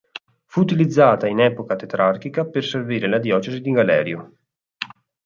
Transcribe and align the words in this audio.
Fu 0.45 0.61
utilizzata 0.61 1.27
in 1.27 1.39
epoca 1.39 1.75
tetrarchica 1.75 2.47
per 2.47 2.63
servire 2.65 3.07
la 3.07 3.19
diocesi 3.19 3.61
di 3.61 3.71
Galerio. 3.71 4.33